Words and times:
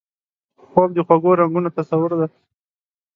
خوب 0.65 0.89
د 0.93 0.97
خوږو 1.07 1.31
رنګونو 1.41 1.69
تصور 1.77 2.11
دی 2.19 2.27